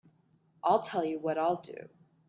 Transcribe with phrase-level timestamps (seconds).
[0.63, 1.89] I'll tell you what I'll do.